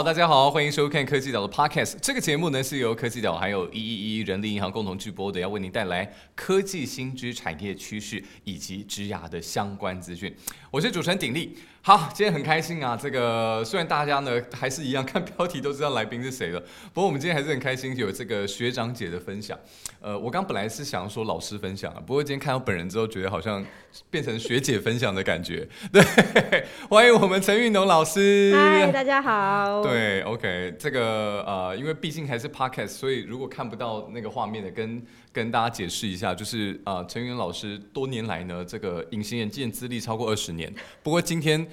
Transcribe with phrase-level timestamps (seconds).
[0.00, 1.98] 好，大家好，欢迎收看科技岛的 Podcast。
[2.00, 10.34] 这个节目呢是由科技岛还有一一一人力银行共同直播的，要为您带来科技新知、产业趋势以及职涯的相关资讯。
[10.70, 11.54] 我是主持人鼎力。
[11.82, 12.94] 好，今天很开心啊！
[12.94, 16.60] 这个虽然大家呢还是一样看标题都知道来宾是谁了，
[16.92, 19.58] 不过我们今天还是很开心有这个学长姐的分享。
[19.98, 23.64] 呃，我刚本来是想说老师分享啊，不过今天看到本人之后，觉得好像
[24.10, 25.66] 变成学姐分享的感觉。
[25.90, 28.52] 对，欢迎我们陈运农老师。
[28.54, 29.82] 嗨，大家好。
[29.82, 35.02] 对，OK，这个呃，因为毕竟还是 Podcast，所以如果看不到那个画面的，跟
[35.32, 41.66] 跟大家解释一下，就是呃，陈云老师多年来呢，这个隐形眼镜资历超过二十年，不过今天。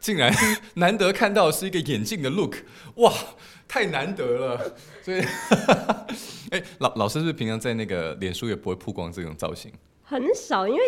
[0.00, 0.32] 竟然
[0.74, 2.54] 难得看到是一个眼镜的 look，
[2.98, 3.12] 哇，
[3.66, 4.76] 太难得了！
[5.02, 5.20] 所以，
[6.54, 9.72] 哎，老老师是不是平常在那个脸书也不会曝光这种造型？
[10.04, 10.82] 很少，因为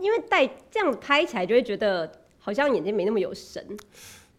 [0.00, 3.64] 因为戴这样拍起来就会觉得好像眼睛没那么有神，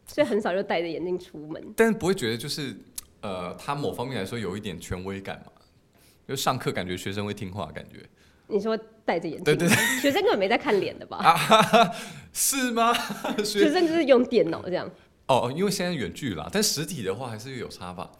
[0.05, 1.73] 所以很少就戴着眼镜出门。
[1.77, 2.75] 但是不会觉得就是
[3.21, 5.51] 呃，他某方面来说有一点权威感嘛？
[6.29, 8.07] 就上课感觉学生会听话，感觉。
[8.45, 11.35] 你说戴着眼镜，对对对，学生根本没在看脸的吧？
[12.31, 12.93] 是吗？
[13.43, 14.89] 学生就是用电脑这样。
[15.25, 18.11] 哦，因为现在远距啦，但实体的话还是有差吧。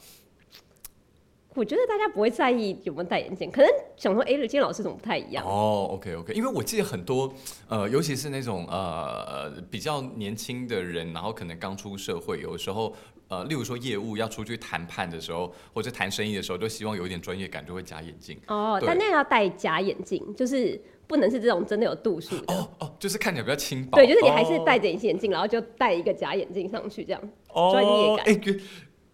[1.56, 5.46] 我觉得大家不会在意有没有戴眼镜，可能想说，哎，今天老师怎么不太一样？
[5.46, 7.34] 哦，OK OK，因为我记得很多，
[7.68, 12.96] 呃，尤其是那种呃比较年轻的人，然后可能刚出社会，有时候。
[13.30, 18.36] 呃，例如说业务要出去谈判的时候，或者谈生意的时候，都希望有一点专业感，就会加眼镜。
[18.48, 22.52] 哦，但那个要戴假眼镜，就是不能是这种真的有度数的。
[22.52, 23.98] 哦哦，就是看起来比较轻薄。
[23.98, 27.22] 对，就是你还是戴着隐形眼镜，然后就戴一个假眼镜上去，这样
[27.54, 28.26] 专业感。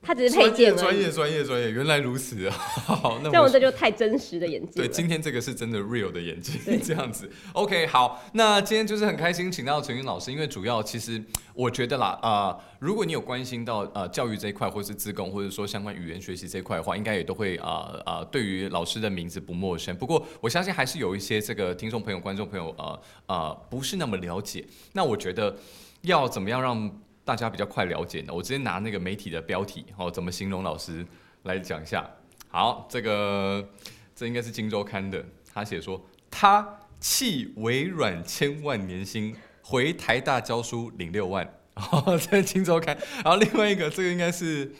[0.05, 2.55] 它只是配件专业专业专业，原来如此啊！
[2.85, 4.71] 好，那像我这就太真实的眼镜。
[4.75, 7.27] 对，今天这个是真的 real 的眼镜，这样子。
[7.53, 11.19] OK，好，那今天就是很开心，请到陈云老师，因为主要其实
[11.55, 19.95] 我觉得啦，啊，如果你有关心到呃教育这一块，或是自贡，或者说相关语言学习这一块的话，应该也都会啊啊，对于老师的名字不陌生。
[19.95, 24.63] 不过我相信还是有一些这个听众朋友、观众朋友呃呃不是那么了解。
[24.93, 25.57] 那我觉得
[26.01, 28.33] 要怎么样让大家比较快了解呢？
[28.33, 31.03] 我直接拿那个媒体的标题，哦，怎么形容老师
[31.43, 32.07] 来讲一下。
[32.47, 33.67] 好，这个
[34.15, 41.51] 这应该是《金周刊》的，他写说他弃微软千万年薪回台大教书领六万。
[41.73, 42.95] 哦，在《金周刊》。
[43.15, 44.73] 然后另外一个，这个应该是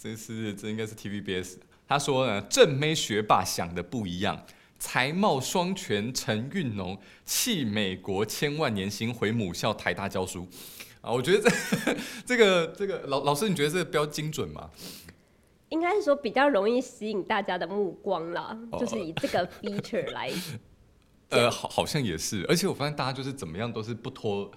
[0.00, 1.56] 这是这应该是 TVBS。
[1.88, 4.46] 他说呢，正妹学霸想的不一样，
[4.78, 10.48] 才貌双全陈运农弃美国千万年薪回母校台大教书。
[11.00, 11.96] 啊，我觉得这
[12.26, 14.70] 这个这个老老师，你觉得这个标精准吗？
[15.70, 20.30] 应该是说比较容易吸引大家的目光啦，就是以这个 feature 来。
[21.28, 24.50] 呃，好，好像也是，而且我发现大家就是怎么样都是不拖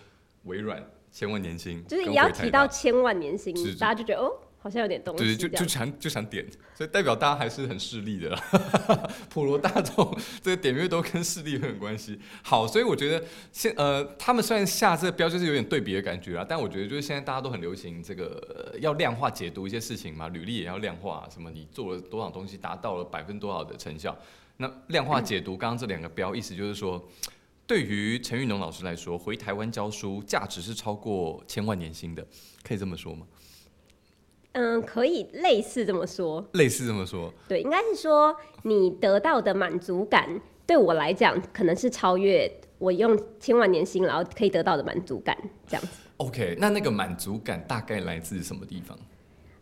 [0.46, 4.34] 微软千万年薪，就是也要提到千万年薪，大家就觉得哦。
[4.64, 8.42] 好像有点东西，对，就就想就想点，所以代表大家还是很势利的啦，
[9.30, 12.18] 普罗大众这个点阅都跟势力很有关系。
[12.42, 13.22] 好，所以我觉得
[13.52, 24.18] 现呃，他们虽然下这个标就是有点对比的感觉啊，但我觉得就是现在大家都很流行这个要量化解读一些事情嘛，履历也要量化，什么你做了多少东西，达到了百分多少的成效，
[24.56, 27.06] 那量化解读刚刚这两个标，意思就是说，
[27.68, 32.26] 对于陈玉农老师来说，回台湾教书价值是超过千万年薪的，
[32.64, 33.28] 可以这么说吗？
[34.54, 36.44] 嗯，可以类似这么说。
[36.54, 37.34] 类似这么说。
[37.48, 45.38] 对，应该是说你得到的满足感，对我来讲，可能是超越我用千万年薪然后可以得到的满足感
[45.68, 45.90] 这样子。
[46.18, 48.98] OK，那那个满足感大概来自什么地方？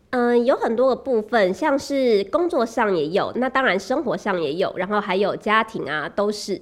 [0.09, 6.61] 嗯，有很多个部分，像是工作上也有，那当然生活上也有，然后还有家庭啊，都是。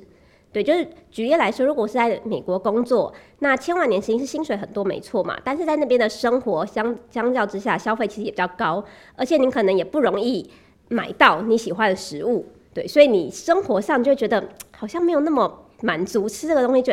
[0.51, 5.39] 对，就是举例来说，如果是在美国工作，那千万年薪是薪水很多，没错嘛。
[5.43, 8.83] 但是在那边的生活相相较之下，消费其实也比较高，
[9.15, 10.49] 而且你可能也不容易
[10.87, 12.47] 买到你喜欢的食物。
[12.73, 14.43] 对，所以你生活上就觉得
[14.75, 16.91] 好像没有那么满足，吃这个东西就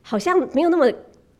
[0.00, 0.90] 好像没有那么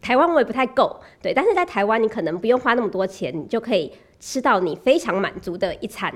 [0.02, 1.00] 台湾味不太够。
[1.22, 3.90] 对，但是在台湾你可能不用花那么多钱，你就可以
[4.20, 6.12] 吃到你非常满足的一餐。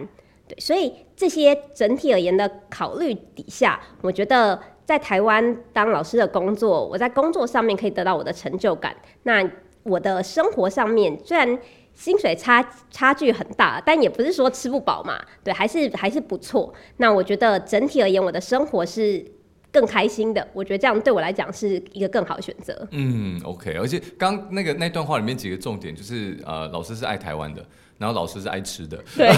[0.46, 4.60] 对，所以这些整体而言的考虑底下，我觉得。
[4.88, 8.96] 在台湾当老师的工作，我在工作上面可以得到我的成就感。
[9.24, 9.46] 那
[9.82, 11.58] 我的生活上面，虽然
[11.92, 15.20] 薪水差差距很大，但也不是说吃不饱嘛。
[15.44, 16.72] 对，还是还是不错。
[16.96, 19.22] 那我觉得整体而言，我的生活是
[19.70, 20.48] 更开心的。
[20.54, 22.88] 我觉得这样对我来讲是一个更好的选择。
[22.92, 23.74] 嗯，OK。
[23.74, 27.62] 而且刚那个那段话里面几个重点，就是呃，老师是爱台湾的，
[27.98, 28.98] 然后老师是爱吃的。
[29.14, 29.28] 对，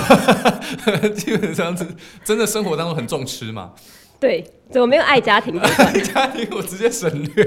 [1.10, 1.84] 基本上是
[2.22, 3.72] 真的生活当中很重吃嘛。
[4.20, 5.58] 对，怎么没有爱家庭？
[5.58, 7.44] 爱家庭我直接省略。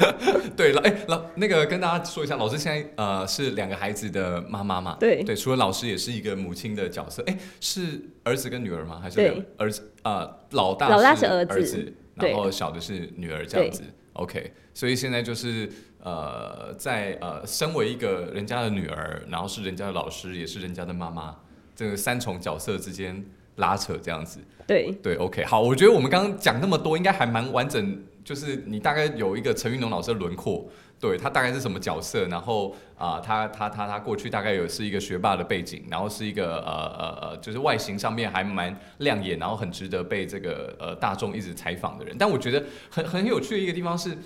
[0.56, 4.96] 对了，哎，老那个跟大家说一下，老师现在呃是两个孩子的妈妈嘛？
[4.98, 7.22] 对对，除了老师，也是一个母亲的角色。
[7.26, 8.98] 哎，是儿子跟女儿吗？
[9.02, 9.20] 还是
[9.58, 9.92] 儿子？
[10.02, 13.82] 呃，老大老大是儿子，然后小的是女儿，这样子。
[14.14, 15.68] OK，所以现在就是
[16.00, 21.36] 呃，在呃，身为一个人家的女儿，然后是人家的老师，也是人家的妈妈，
[21.74, 23.24] 这个三重角色之间
[23.56, 24.40] 拉扯这样子。
[24.66, 30.66] 对对，OK，好，我觉得我们刚刚讲那么多，应该还蛮完整，就是你大概有一个陈云龙老师的轮廓，
[30.98, 42.16] 对他大概是什么角色，然后啊，他他他他过去大概有是一个学霸的背景，然后是一个呃呃呃，就是外形上面还蛮亮眼，然后很值得被这个呃大众一直采访的人。
[42.18, 44.16] 但我觉得很很有趣的一个地方是，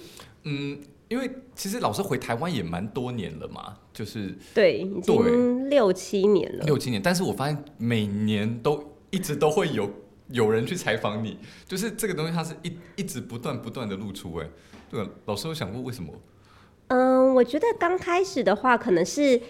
[0.44, 0.78] 嗯，
[1.08, 9.90] 因为其实老师回台湾也蛮多年了嘛，就是对，已经六七年了，六七年，但是我发现每年都一直都会有。
[10.30, 14.34] 有人去采访你，就是这个东西，它是一一直不断不断的露出。
[14.36, 14.46] 哎，
[14.90, 16.12] 对，老师有想过为什么？
[16.88, 19.40] 嗯，我觉得刚开始的话，可能是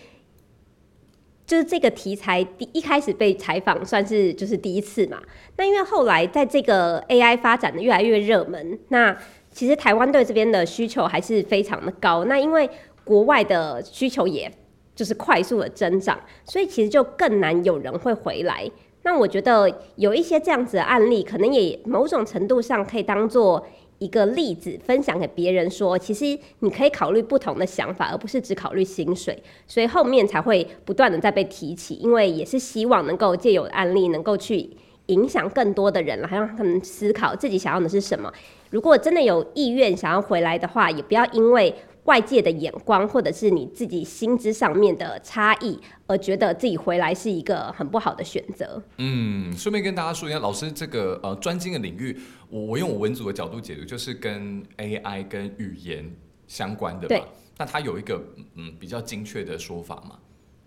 [1.44, 5.20] 就是这个题材第一开始被采访，算是就是第一次嘛。
[5.56, 9.18] 那因为后来在这个 AI 发展的越来越热门，那
[9.50, 12.24] 其实台湾对这边的需求还是非常的高。
[12.26, 12.70] 那因为
[13.02, 14.48] 国外的需求也
[14.94, 18.70] 就是快速的增长，所以其实就更难有人会回来。
[19.10, 19.66] 那我觉得
[19.96, 23.66] 有一些这样子的案例，可能也某种程度上可以当做
[24.00, 29.42] 一个例子，分享给别人说，其实你可以考虑不同的想法，而不是只考虑薪水。
[29.66, 34.68] 所以后面才会不断的在被提起，因为也是希望能够借有案例，能够去
[35.06, 38.30] 影响更多的人，然后让他们思考自己想要的是什么。
[38.68, 41.74] 如果真的有意愿想要回来的话，也不要因为。
[42.08, 48.82] 外界的眼光，或者是你自己薪资上面的差异，而觉得自己回来是一个很不好的选择。
[48.96, 52.18] 嗯，顺便跟大家说一下，老师这个呃专精的领域，
[52.48, 56.10] 我我用我文组的角度解读，就是跟 AI 跟语言
[56.46, 57.28] 相关的吧。
[57.58, 58.24] 那它有一个
[58.54, 60.18] 嗯比较精确的说法吗？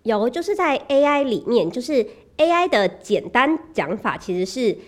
[0.04, 2.06] 有，就是在 AI 里面，就是
[2.36, 4.78] AI 的简单讲法，其实是。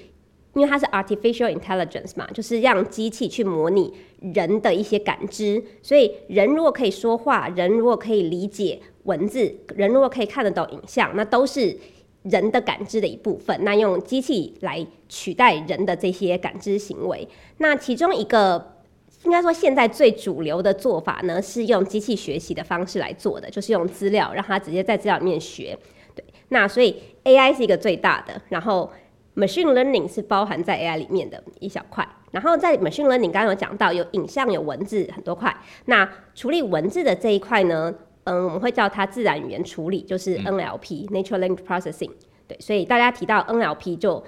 [0.55, 11.77] 因为它是 artificial intelligence 嘛，就是让机器去模拟人的一些感知，所以人如果可以说话，人如果可以理解文字，人如果可以看得懂影像，那都是
[12.23, 13.65] 人的感知的一部分。
[13.65, 17.27] 那用机器来取代人的这些感知行为，
[17.59, 18.77] 那其中一个
[19.25, 25.77] 应该说现在最主流的做法呢，是用机器学习的方式来做的，就是用资料让它直接在资料里面学。
[26.15, 28.89] 对，那所以 AI 是一个最大的，然后。
[29.37, 35.55] Machine learning 是包含在 AI 里面的一小块，然后在 Machine learning 刚刚有讲到有影像、有文字很多块。
[35.87, 37.93] 那处理文字的这一块呢，
[38.25, 42.11] 嗯，我们会叫它自然语言处理，就是 NLP（Natural Language Processing）。
[42.47, 44.23] 对，所以大家提到 NLP，就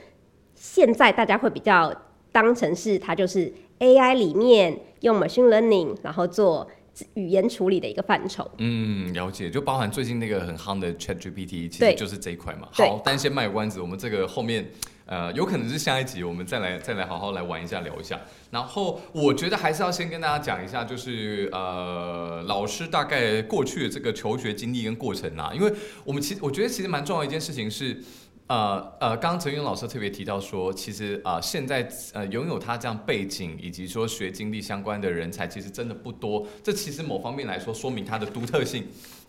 [0.55, 1.95] 现在大家会比较
[2.33, 6.69] 当成是它就是 AI 里面用 Machine learning 然后做。
[7.13, 12.69] 语言处理的一个范畴，嗯，了解，就包含最近那个很夯的 Chat GPT，其实就是这一块嘛。
[12.73, 14.67] 好，但先卖关子，我们这个后面，
[15.07, 18.21] 呃，有可能是下一集，我们再来再来好好来玩一下，聊一下。
[18.51, 25.73] 然后我觉得还是要先跟大家讲一下，就是呃，老师大概过去的这个求学经历跟过程啊，因为
[26.05, 28.03] 我们其实我觉得其实蛮重要一件事情是。
[28.49, 36.47] 呃呃，刚刚陈云老师特别提到说，其实啊，现在呃拥有他这样背景以及说学经历相关的人才，其实真的不多。
[36.63, 38.87] 这其实某方面来说，说明他的独特性。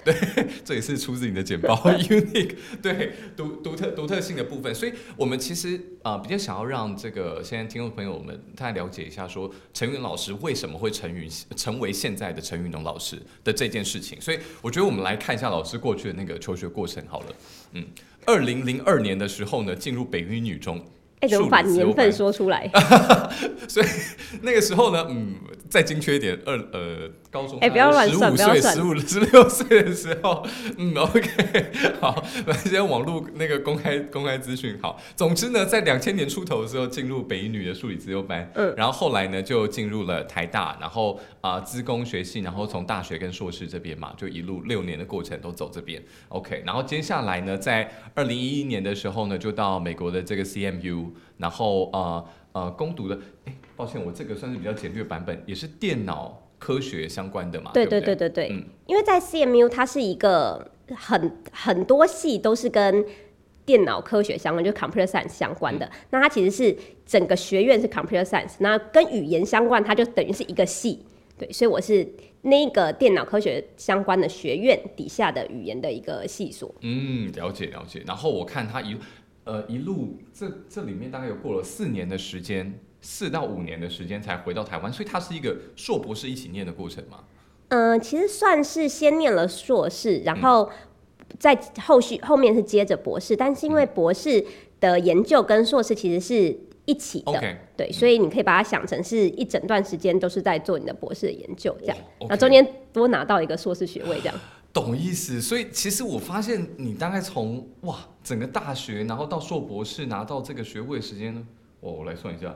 [0.08, 1.76] 对， 这也是出自你的简报，
[2.08, 4.74] unique，对，独独特独特性的部分。
[4.74, 14.20] 所以，我们其实啊，比较想要让这个现在听众朋友们，大家了解一下，说陈云老师为什么会成云成为现在的陈云龙老师的这件事情。
[14.22, 17.36] 所以，我觉得我们来看一下老师过去的那个求学过程好了，
[17.74, 17.86] 嗯。
[18.26, 20.86] 二零零二年的时候呢，进入北一女中。
[21.20, 22.70] 哎，怎么把年份说出来？
[23.68, 23.86] 所以
[24.42, 25.34] 那个时候呢，嗯，
[25.68, 30.46] 再精确一点，二呃，高中哎，不要乱算，不要算，十五十六岁的时候，
[30.78, 31.66] 嗯，OK，
[32.00, 32.24] 好，
[32.64, 51.07] 现在网络那个公开公开资讯，好，总之呢，在两千年出头的时候进入北一女的数理资优班，嗯，然后后来呢就进入了台大，然后啊，资工学系，然后从大学跟硕士这边嘛，就一路六年的过程都走这边，OK，然后接下来呢，在二零一一年的时候呢，就到美国的这个 CMU。
[51.38, 57.70] 然后呃呃，攻读的，哎，抱歉，我这个算是比较简略版本，也是电脑科学相关的嘛。
[57.72, 63.06] 对对对对对，嗯，因为在 CMU 它是一个很很多系都是跟
[63.64, 65.88] 电脑科学相关，就 Computer Science 相关的。
[66.10, 71.06] 那它其实是整个学院是 Computer Science，那跟语言相关，它就等于是一个系。
[71.38, 72.08] 对，所以我是
[72.42, 76.74] 那个电脑科学相关的学院底下的语言的一个系所。
[76.82, 78.02] 嗯，了解了解。
[78.08, 78.98] 然后我看他一。
[79.48, 87.20] 呃，一路这这里面大概有过了四年的时间，四到五年的时间才回到台湾，所以它是一个硕博士一起念的过程嘛？
[87.70, 90.70] 嗯，其实算是先念了硕士，然后
[91.40, 94.46] 在后续后面是接着博士，但是因为博士
[94.82, 97.42] 的研究跟硕士其实是一起的
[97.78, 104.36] 对，所以你可以把它想成是一整段时间都是在做你的博士的研究这样，哦然后中间多拿到一个硕士学位这样。
[104.80, 111.44] 懂意思，所以其实我发现你大概从哇整个大学，然后到硕博士拿到这个学位的时间呢，
[111.80, 112.56] 我我来算一下，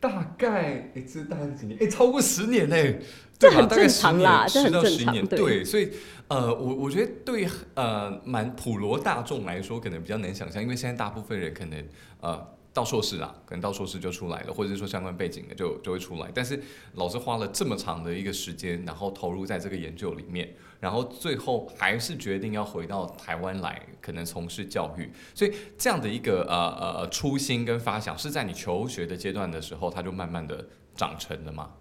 [0.00, 1.78] 大概哎这大概是几年？
[1.78, 3.00] 哎超过十年嘞，
[3.38, 3.66] 对吧？
[3.66, 5.90] 大概十年10到这很正11年对，所以
[6.28, 11.84] 呃我我觉得对呃蛮普罗大众来说可能比较难想象，因为现在大部分人可能
[12.20, 12.48] 呃。
[12.74, 16.30] 到硕士啦，可能到硕士就出来了，或者是说相关背景的就就会出来。
[16.34, 16.58] 但是
[16.94, 25.10] 老师花了这么长的一个时间，然后投入在这个研究里面，然后最后还是决定要回到台湾来，可能从事教育。
[25.34, 31.72] 所以这样的一个呃呃初心跟发想，是在你求学的阶段的时候，它就慢慢的长成了吗？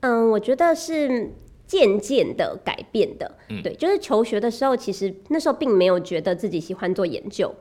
[0.00, 1.32] 嗯，我觉得是
[1.66, 3.38] 渐渐的改变的。
[3.48, 7.54] 嗯对，就是求学的时候，其实那时候并没有觉得自己喜欢做研究。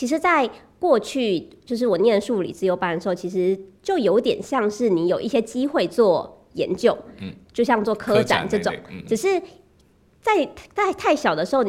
[0.00, 8.74] 其实，在过去，就是我念数理自由班的时候，其实就有点像是你有一些机会做研究，嗯，就像做科展这种。
[8.88, 9.38] 嗯只是
[10.22, 11.62] 在在太小的时候，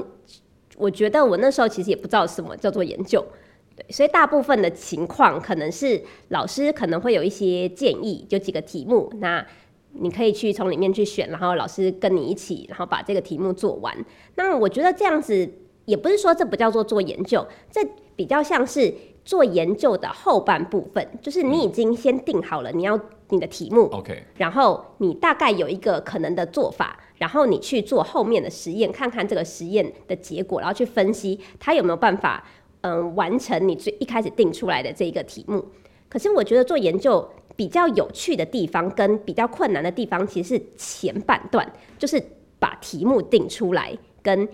[0.78, 3.22] 我觉得我那时候其实也不知道什么叫做研究。
[3.76, 9.46] 对，所以大部分的情况可能是老师可能会有一些建议，有几个题目，那
[9.92, 13.94] 你可以去从里面去选，然后老师跟你一起，然后把这个题目做完。
[14.36, 15.50] 那我觉得这样子
[15.84, 23.00] 也不是说这不叫做做研究，这比较像是做研究的后半部分，就是你已经先定好了你要
[23.30, 32.44] 你的题目，OK，然后你大概有一个可能的做法，然后你去做后面的实验，看看这个实验的结果，然后去分析它有没有办法，
[32.82, 35.64] 嗯，完成你最一开始定出来的这一个题目。
[36.10, 37.26] 可是我觉得做研究
[37.56, 42.22] 比较有趣的地方跟比较困难的地方，其实是前半段，就是
[42.60, 44.48] 把题目定出来跟。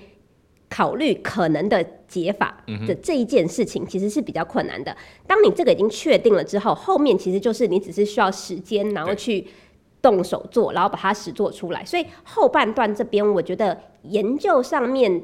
[0.70, 4.96] 考虑可能的解法的这一件事情，其实是比较困难的。
[5.26, 9.48] 当你这个已经确定了之后，后面其实就是你只是需要时间，然后去
[10.02, 11.84] 动手做，然后把它实做出来。
[11.86, 15.24] 所以后半段这边，我觉得研究上面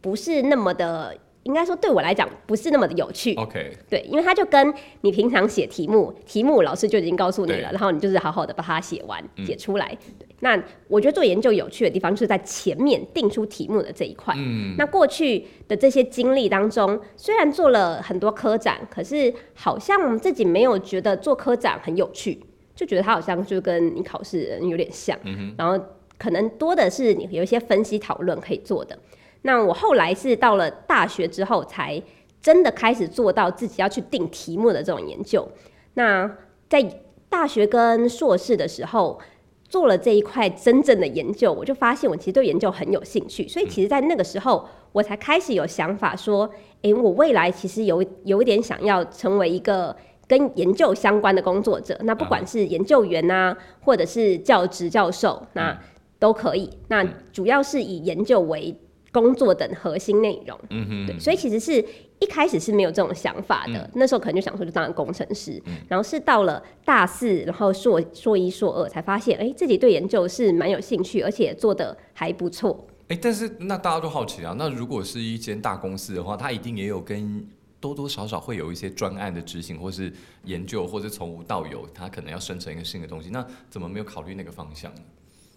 [0.00, 1.16] 不是那么的，
[1.46, 3.34] 应该说对我来讲不是那么的有趣。
[3.36, 9.96] OK，对，因为它就跟你平常写题目，题目老师就已经告诉你了，然后你就是好好的把它写完、嗯写出来。
[10.18, 14.34] 对，那我觉得做研究有趣的地方就是在前面定出题目的这一块。
[14.36, 22.40] 嗯，那过去的这些经历当中，虽然做了很多科展，可是好像自己没有觉得做科展很有趣，
[22.74, 25.16] 就觉得它好像就跟你考试人有点像。
[25.56, 25.78] 然后
[26.18, 28.98] 可能多的是你有一些分析讨论可以做的。
[29.46, 32.02] 那我后来是到了大学之后，才
[32.42, 35.48] 真的开始做到自己要去定题目的这种研究。
[35.94, 36.36] 那
[36.68, 36.82] 在
[37.28, 39.20] 大学跟硕士的时候，
[39.68, 43.46] 做了这一块真正的研究，我就发现我其实对研究很有兴趣。
[43.46, 46.50] 所以其实，在那个时候，我才开始有想法说，
[46.82, 49.94] 诶，我未来其实有有一点想要成为一个
[50.26, 51.96] 跟研究相关的工作者。
[52.02, 55.78] 那不管是研究员呐、或者是教职教授，那
[56.18, 56.70] 都可以。
[56.88, 58.74] 那主要是以研究为
[59.20, 60.58] 工作等核心内容。
[60.68, 61.82] 嗯哼，对，所以其实是
[62.18, 72.86] 一开始是没有这种想法的，那时候可能就想说就当工程师，然后是到了大四，然后硕硕一、硕二才发现，哎、自己对研究是蛮有兴趣，而且做的还不错。
[73.08, 77.48] 哎，但是那大家都好奇啊，那如果是一间大公司的话，它一定也有跟
[77.80, 80.12] 多多少少会有一些专案的执行，或是
[80.44, 85.00] 研究，或是从无到有，它可能要生成一个新的东西，那怎么没有考虑那个方向呢？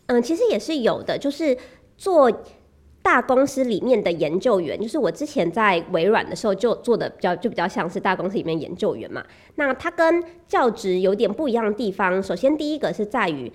[0.07, 1.57] 嗯，其实也是有的，就是
[1.97, 2.31] 做
[3.01, 9.23] 大公司里面的研究员，就是我之前在微软的时候就做的比较就比较像是大公司里面研究员嘛。
[9.55, 13.51] 那它跟教职有点不一样的地方，首先第一个是在于。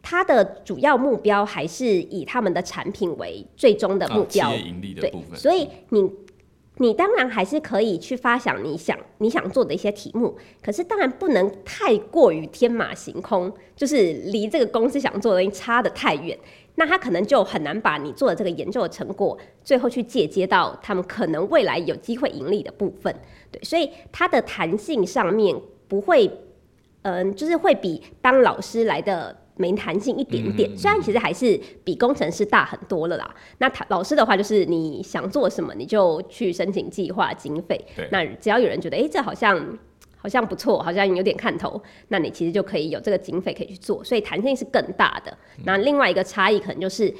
[0.00, 6.10] 它的主要目标还是以他们的产品为最终的目标，盈利的部分，，所以你
[6.76, 16.38] 你当然还是可以去发想你想你想做的一些题目，可是当然不能太过于天马行空，就是离这个公司想做的东西差得太远，
[16.78, 23.14] 那他可能就很难把你做的这个研究的成果，最后去借接到他们可能未来有机会盈利的部分。
[23.52, 25.54] 对，所以它的弹性上面
[25.88, 26.30] 不会，
[27.02, 29.36] 嗯、就是会比当老师来的。
[29.60, 33.34] 没弹性一点点，虽然其实还是比工程师大很多了啦。
[33.58, 38.08] 那他老师的话，就是你想做什么，你就去申请计划经费对。
[38.12, 39.76] 那只要有人觉得，哎、这好像
[40.18, 45.36] 好像不错，好像有点看头，那你其实就可以有这个经费可以去做，所以弹性是更大的。
[45.64, 47.12] 那另外一个差异可能就是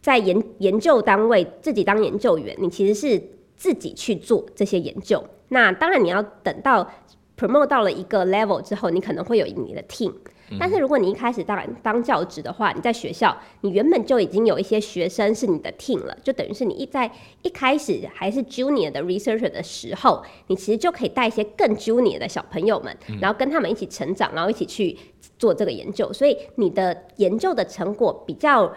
[0.00, 3.22] 在研研究单位自己当研究员，你其实是
[3.54, 5.22] 自己去做这些研究。
[5.48, 6.90] 那当然你要等到
[7.36, 10.12] promote 到了一个 level 之后，你可能会有你的 team。
[10.58, 17.10] 但是如果你一开始当当教职的话，你在学校，你原本就已经有一些学生是你的 team 了，就等于是你一在
[17.42, 24.96] 一开始还是 junior 的 researcher 的时候，你其实就可以带一些更 junior 的小朋友们，然后跟他们一起成长，然后一起去
[25.38, 28.72] 做这个研究，所以你的研究的成果比较。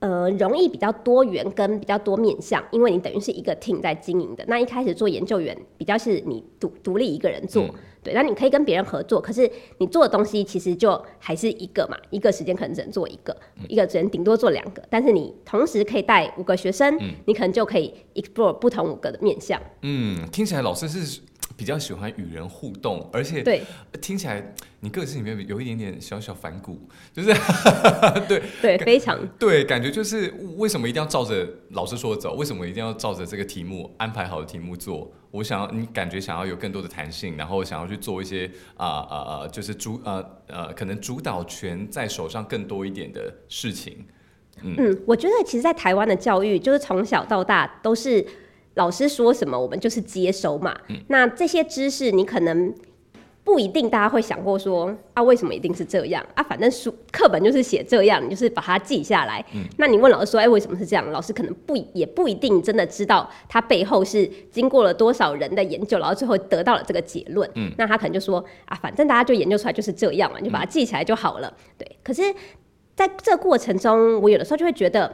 [0.00, 4.42] 呃，容易比较多元跟比较多面向，因为你等于是一个 team 在经营的。
[4.48, 7.68] 那一开始做研究员比较是你独独立一个人做，
[8.02, 13.36] 对，那你可以跟别人合作，可是你做的东西其实就还是一个嘛，一个时间可能只能做一个，
[13.68, 19.60] 一个只能顶多做两个，但是你同时可以带五个学生，你可能就可以 explore 不同五个的面向。
[19.82, 21.20] 嗯，听起来老师是。
[21.60, 23.60] 比较喜欢与人互动，而且对
[24.00, 27.28] 听起来你个性里面有一点点小小反骨，就是
[28.26, 32.32] 对对非常对，感觉就是为什么一定要照着老师说的走？
[32.34, 35.12] 为什么一定要照着这个题目安排好的题目做？
[35.32, 44.06] 我想要你感觉想要有更多的弹性，然后想要去做一些啊啊啊，就是主呃呃，可能主导权在手上更多一点的事情。
[44.62, 48.26] 嗯，我觉得其实，在台湾的教育，就是从小到大都是。
[48.74, 50.76] 老师说什么，我们就是接收嘛。
[51.08, 52.72] 那这些知识，你可能
[53.42, 56.42] 不一定大家会想过说啊，为什么一定是这样啊？
[56.42, 59.44] 反正书课本就是写这样，你就是把它记下来。
[59.76, 61.10] 那你问老师说，哎，为什么是这样？
[61.10, 67.50] 老师可能不也不一定真的知道它背后是经过了多少人的研究，然后最后得到了这个结论。
[67.76, 71.52] 那他可能就说啊，反正大家就研究出来就是这样嘛，你就把它记起来就好了。
[71.76, 71.96] 对。
[72.04, 72.22] 可是
[72.94, 75.12] 在这过程中，我有的时候就会觉得。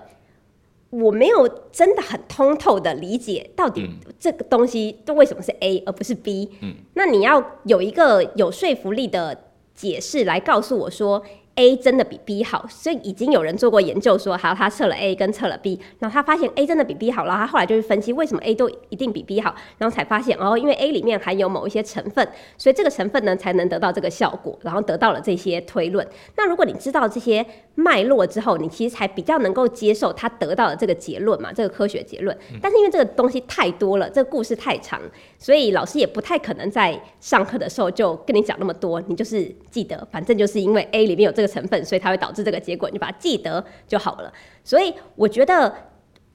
[0.90, 3.88] 我没有真的很通透的理解到底
[4.18, 6.50] 这个东西都为什么是 A 而不是 B。
[6.60, 11.22] 嗯，那你要有一个有说服力的解释来告诉我说。
[11.56, 20.92] A 真的比 B 好，所以已经有人做过研究说，好，他测了 A 跟测了 B，然后他发现 A 真的比 B 好，然后他后来就去分析为什么 A 都一定比 B 好，然后才发现哦，因为 A
[20.92, 22.28] 里面含有某一些成分，
[22.58, 26.06] 所以这个成分呢才能得到这个效果，然后得到了这些推论。
[26.36, 32.36] 那如果你知道这些脉络之后，你其实才比较能够接受他得到的这个结论嘛，这个科学结论。
[32.60, 35.00] 但是因为这个东西太多了，这个故事太长，
[35.38, 41.45] 所以老师也不太可能在上课的时候就跟你讲那么多，你就是记得，反正就是因为 A 里面有这个。
[41.46, 44.32] 成分，所以它会导致这个结果，你把它记得就好了。
[44.64, 45.72] 所以我觉得，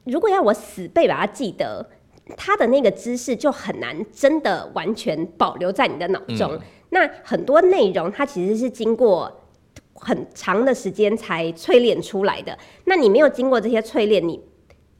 [0.06, 1.86] 如果要我死背把它记得，
[2.38, 6.60] 它的那个知识就很难真的完全保留在你的脑中。
[6.89, 9.32] 那很多内容，它其实是经过
[9.93, 12.58] 很长的时间才淬炼出来的。
[12.86, 14.39] 那你没有经过这些淬炼，你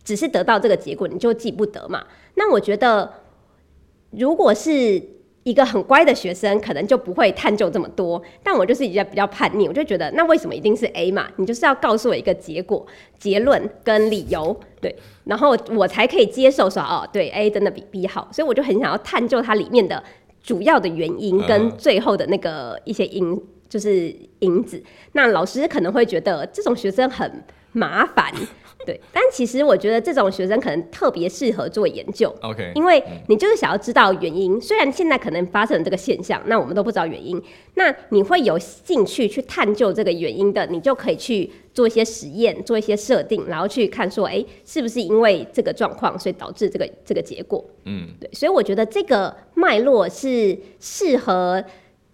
[0.04, 2.06] 只是得到这个结果，你就记不得嘛？
[2.36, 3.14] 那我觉得，
[4.12, 5.21] 如果是。
[5.44, 11.28] 一个很乖的学生可能就不会探究这么多，但我就是比较比较叛逆，我就觉得那为什么一定是 A 嘛？
[11.38, 12.86] 你就是要告诉我一个结果、
[13.18, 20.04] 结论跟理由，对，然后我才可以接受说哦，对，A 真的比 B 好，所以我就很想要探究它里面的
[20.44, 24.84] 主要的原因跟最后的那个一些因，就是因子。
[25.14, 28.32] 那老师可能会觉得这种学生很麻烦。
[28.86, 32.34] 对，但其实我觉得这种学生可能特别适合做研究。
[32.42, 34.60] OK，因为你就是想要知道原因。
[34.60, 37.42] 虽然现在可能发生这个现象，那我们都不知道原因。
[37.76, 47.64] 那你会有兴趣去探究这个原因的，你就可以去做一些实验，做一些设定，然后去看说，哎，是不是因为这个状况，所以导致这个这个结果？
[47.86, 48.30] 嗯，对。
[48.34, 51.64] 所以我觉得这个脉络是适合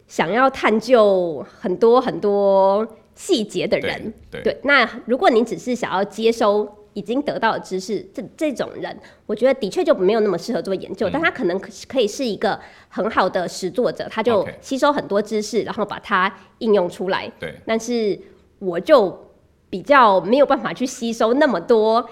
[0.07, 2.87] 想要探究很多很多。
[3.17, 17.27] 细节的人，对，那如果你只是想要接收已经得到的知识，这这种人，我觉得的确就没有那么适合做研究，但他可能可以是一个很好的实作者，他就吸收很多知识，然后把它应用出来。
[17.39, 18.19] 对，但是
[18.59, 19.33] 我就
[19.67, 22.07] 比较没有办法去吸收那么多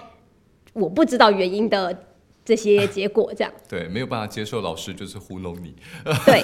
[0.72, 1.96] 我不知道原因的
[2.44, 5.74] 这些结果，这样对，没有办法接受老师就是糊弄你。
[6.24, 6.40] 对，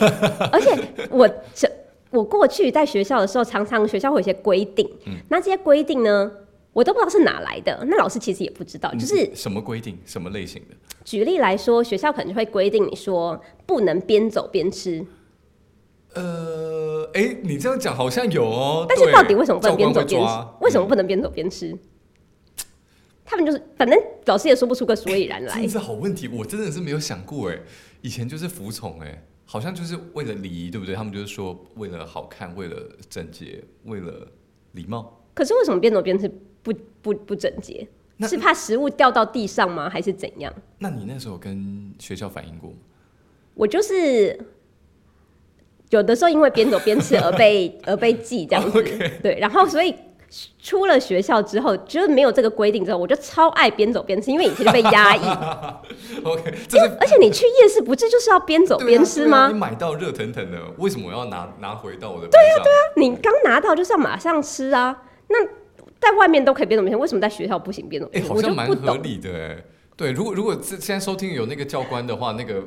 [0.52, 1.68] 而且我这。
[2.12, 4.88] 我过去在学校的时候，常常学校会有一些规定，
[5.28, 6.30] 那这些规定呢，
[6.72, 7.84] 我都不知道是哪来的。
[7.88, 10.76] 那老师其实也不知道，就是什么规定，什么类型的。
[11.04, 15.04] 举例来说，学校可能就会规定你说不能边走边吃。
[16.14, 18.84] 呃，哎，你这样讲好像有哦。
[18.86, 20.46] 但是到底为什么不能边走边吃？
[20.60, 21.76] 为什么不能边走边吃？
[23.24, 25.62] 他们就是，反正老师也说不出个所以然来。
[25.62, 27.58] 这是好问题，我真的是没有想过哎。
[28.02, 29.24] 以前就是服从哎。
[29.52, 30.94] 好像就是为了礼仪，对不对？
[30.94, 32.74] 他们就是说为了好看，为了
[33.10, 34.26] 整洁，为了
[34.72, 35.22] 礼貌。
[35.34, 36.26] 可是为什么边走边吃
[36.62, 37.86] 不不不整洁？
[38.20, 39.90] 是怕食物掉到地上吗？
[39.90, 40.50] 还是怎样？
[40.78, 42.76] 那你那时候跟学校反映过吗？
[43.52, 44.40] 我就是
[45.90, 48.82] 有的时候因为边走边吃而被而被记这样子，
[49.22, 49.38] 对。
[49.38, 49.94] 然后所以
[50.60, 55.20] 出了学校之后，就是没有这个规定之后，我就超爱边走边吃，因为以前就被压抑。
[56.24, 59.38] OK，这是而且你去夜市不是就是要边走边吃吗？
[59.38, 62.28] 啊啊你买到热腾腾的，为什么我要拿拿回到我的？
[62.28, 65.02] 对呀、对啊，你刚拿到就是要马上吃啊。
[65.28, 65.44] 那
[66.00, 68.96] 在外面都可以边走边吃，为什么在学校不行边走哎、好像蛮合。
[69.02, 69.64] 理的哎。
[69.94, 72.62] 对，如果如果这现在收听有那个教官的话，那个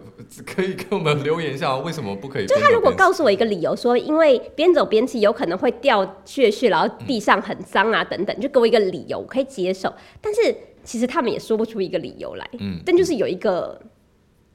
[0.46, 2.46] 可以给我们留言一下，为什么不可以？
[2.46, 9.94] 就他如果告诉我一个理由，说因为边走边吃有可能会掉屑屑，然后地上很脏啊等等，就给我一个理由，我可以接受。
[10.22, 13.82] 但是其实他们也说不出一个理由来，嗯但就是有一个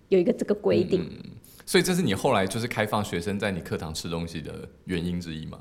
[0.09, 1.04] 有一个这个规定。
[1.66, 4.52] 所以这是你后来就是开放学生在你课堂吃东西的
[4.87, 5.59] 原因之一嘛？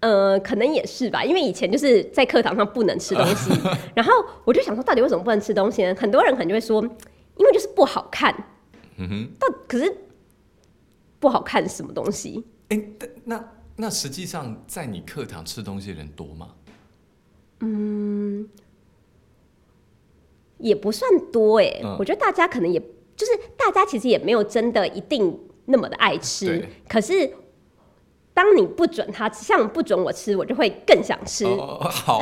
[0.00, 3.50] 呃，可能也是吧，因为以前就是在课堂上不能吃东西，
[3.94, 4.12] 然后
[4.44, 5.94] 我就想说，到底为什么不能吃东西呢？
[5.94, 6.82] 很多人可能就会说，
[7.36, 8.34] 因为就是不好看。
[8.96, 9.94] 嗯哼，到可是
[11.18, 12.44] 不好看什么东西？
[12.68, 16.48] 哎、但那那实际上在你课堂吃东西的人多吗？
[17.60, 18.48] 嗯
[20.56, 22.78] 也不算多哎、嗯我觉得大家可能也
[23.16, 27.30] 就是大家其实也没有真的一定那么的爱吃，可是
[28.40, 32.18] 当你不准他吃，像不准我吃，我就会更想吃，哦，好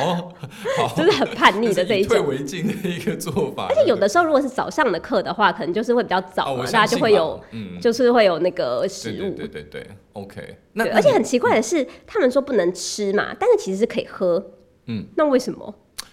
[0.77, 2.17] 好，就是很叛逆的这一种。
[2.19, 3.69] 以退为进的一个做法。
[3.69, 9.37] 而且有的时候如果是早上的课的话，可能就是会比较早大家就会有，嗯，就是会有那个食物。
[9.37, 10.85] 对对对对，OK 那。
[10.87, 14.45] 那而且很奇怪的是，他们说不能吃嘛，但是其实是可以喝。
[14.87, 15.73] 嗯，那为什么？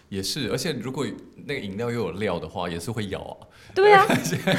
[0.09, 1.03] 也是，而且如果
[1.47, 3.47] 那个饮料又有料的话，也是会咬啊。
[3.73, 4.05] 对啊，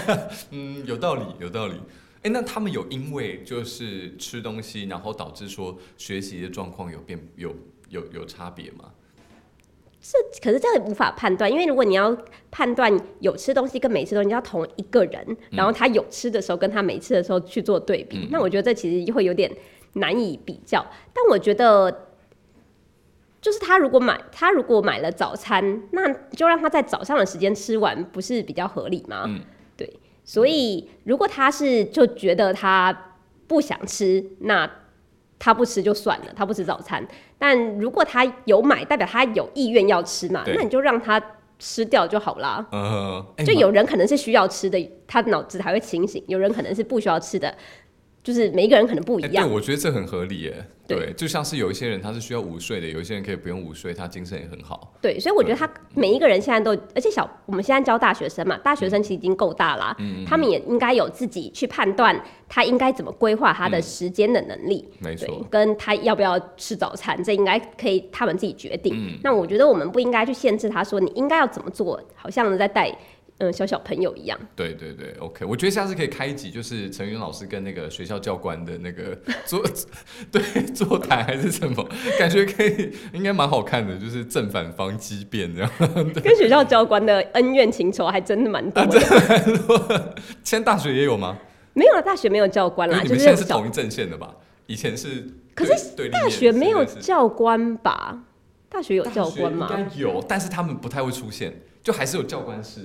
[0.50, 1.74] 嗯，有道理，有道理。
[2.26, 7.54] 哎，那他们有因为就是吃东西，然后导致说学习的状况有变有
[7.88, 8.90] 有有差别吗？
[10.00, 12.16] 这可是这样无法判断，因为如果你要
[12.50, 19.48] 判断有吃东西跟没吃东西，要同一个人，然后他有吃的时候跟他没吃的时候去做对比，那我觉得这其实会有点
[19.92, 20.84] 难以比较。
[21.14, 22.08] 但我觉得，
[23.40, 29.30] 就是他如果买他如果买了早餐，那就让他在早上的时间吃完，不是比较合理吗？
[30.26, 33.14] 所以如果他是就觉得他
[33.46, 34.68] 不想吃，那
[35.38, 37.06] 他不吃就算了，他不吃早餐。
[37.38, 41.22] 但如果他有买，代表他有意愿要吃嘛，那你就让他
[41.60, 42.66] 吃掉就好啦。
[43.46, 47.54] 就有人可能是需要吃的，他脑子才会清醒；有人可能是不需要吃的，
[48.26, 49.46] 就是每一个人可能不一哎，样。
[49.46, 50.66] 对，我觉得这很合理耶。
[50.88, 54.94] 对对，就像是有一些人他是需要午睡的，有一些人可以不用午睡，他精神也很好。
[55.00, 64.88] 对，所以我觉得他每一个人现在都，而且小我们现在教大学生嘛，大学生其实已经够大啦，嗯他们也应该有自己去判断他应该怎么规划他的时间的能力。
[65.02, 68.94] 对没错，，跟他要不要吃早餐，这应该可以他们自己决定。
[68.96, 72.96] 嗯那我觉得我们不应该去限制他说你应该要怎么做，好像在带
[73.38, 74.38] 嗯小小朋友一样。
[74.54, 79.62] 对对对，OK，我觉得下次可以开一集，就是陈云老师跟那个学校教官的那个 座，
[80.32, 81.86] 对座谈还是什么，
[82.18, 85.70] 感觉可以，应该蛮好看的，就是正反方激辩这样。
[86.22, 90.14] 跟学校教官的恩怨情仇还真的蛮多啊的。
[90.42, 91.36] 现在大学也有吗？
[91.74, 94.34] 没有啊，大学没有教官啦，你们就是小现在是同一阵线的吧？
[94.66, 98.24] 以前是可对，对立面大学没有教官吧？
[98.70, 99.68] 大学有教官吗？
[99.70, 102.80] 应该有，但是他们不太会出现，就还是有教官室。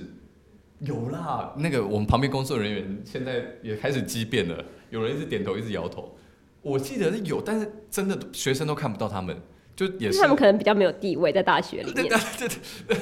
[0.84, 6.16] 有啦，那个我们旁边工作人员现在也开始畸变了，有人一直点头，一直摇头。
[6.60, 9.36] 我记得是有，但是真的学生都看不到他们，
[9.74, 12.08] 就也是他们可能比较没有地位在大学里面，
[12.38, 12.46] 对
[12.86, 12.98] 对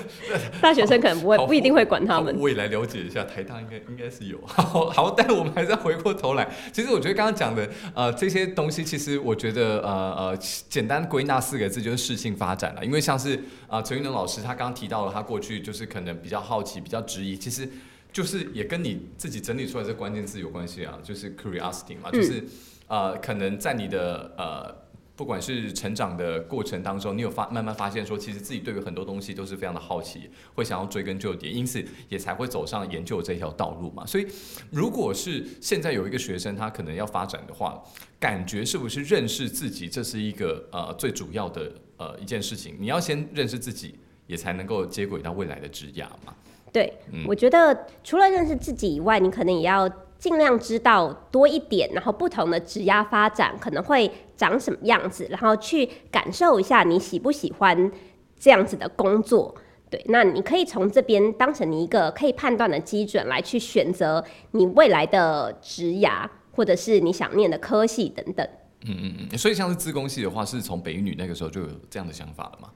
[0.60, 2.32] 大学生可能不会不一定会管他们。
[2.32, 4.40] 好我也来了解一下，台大应该应该是有。
[4.46, 6.48] 好，好，但我们还是要回过头来。
[6.72, 10.36] 其实我觉得刚刚讲的呃这些东西，其实我觉得呃呃
[10.68, 12.84] 简单归纳四个字就是适性发展了。
[12.84, 17.68] 因为像是啊陈云龙老师他刚刚提到了，他过去就是可能比较好奇、比较质疑，其实
[18.12, 22.44] 就是也跟你自己整理出来这关键字有关系啊，就是 curiosity 嘛，就是、
[22.86, 24.88] 呃可能在你的呃。
[25.20, 34.06] 不管是成长的过程当中，你有发慢慢发现说，其实自己对于很多东西都是非常的好奇，会想要追根究底，因此也才会走上研究这条道路嘛。
[34.06, 34.26] 所以，
[34.70, 37.82] 如果是现在有一个学生，他可能要发展的话，
[38.18, 42.74] 感觉是不是认识自己，这是一个呃最主要的呃一件事情。
[42.80, 46.34] 你要先认识自己，也才能够接轨到未来的职涯嘛。
[46.72, 49.86] 对，嗯我觉得除了认识自己以外，你可能也要
[50.20, 57.90] 尽量知道多一点，然后不同的职压发展可能会长什么样子，然后去感受一下你喜不喜欢
[58.38, 59.52] 这样子的工作。
[59.88, 68.46] 对，那你可以从这边当成你一个可以判断的基准来去选择你未来的职涯，或者是你想念的科系等等。
[68.86, 69.38] 嗯嗯嗯。
[69.38, 72.68] 所以像是自工系的话，是从北一女那个时候就有这样的想法了吗？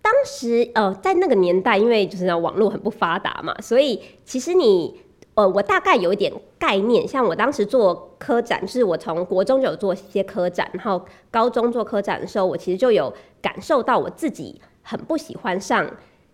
[0.00, 4.98] 当时呃，在那个年代，因为就是网络很不发达嘛，所以其实你
[5.34, 15.88] 呃，我大概有一点概念，像我当时做科展，就是我从国中就有做一些科展，然后高中做科展的时候，我其实就有感受到我自己很不喜欢上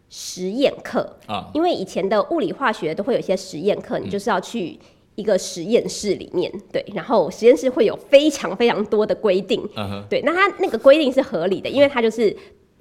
[0.08, 4.78] 实验课啊，因为以前的物理化学都会有一些实验课，你就是要去
[5.14, 9.62] 一个实验室里面，对，然后实验室会有非常非常多的规定，
[10.08, 12.34] 对，那它那个规定是合理的，因为它就是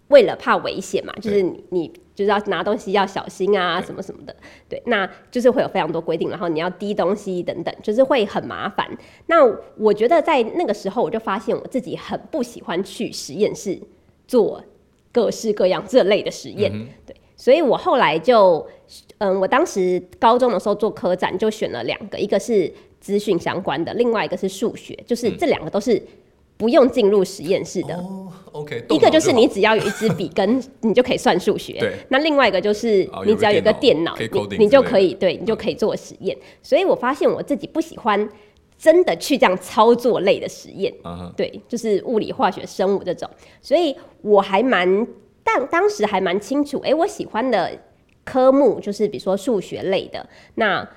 [0.09, 4.35] 为了怕危险嘛，就是你你就是要拿东西要小心啊，什么什么的，
[4.69, 8.87] 对，那就是会有非常多规定，然后你要滴东西等等，就是会很麻烦。
[9.27, 9.37] 那
[9.77, 13.79] 我觉得在那个时候，我就发现我自己很不喜欢去实验室
[14.27, 14.63] 做
[15.11, 18.65] 各式各样这类的实验，嗯对，所以我后来就，
[19.17, 26.01] 嗯，我当时高中的时候做科展就选了两个，一个是资讯相关的，另外一个是数学，就是这两个都是
[26.57, 27.93] 不用进入实验室的。
[27.95, 31.93] 嗯哦，OK，一个就是你只要有一支笔跟你就可以算数学，对。
[32.09, 36.37] 那另外一个就是哦你只要有个电脑，有个电脑你你就可以对，你就可以做实验。
[36.63, 38.29] 所以我发现我自己不喜欢
[38.77, 40.93] 真的去这样操作类的实验，
[41.35, 43.29] 对，就是物理、化学、生物这种，
[43.61, 45.07] 所以我还蛮，
[45.43, 47.71] 但当时还蛮清楚，哎、我喜欢的
[48.23, 50.87] 科目就是比如说数学类的，那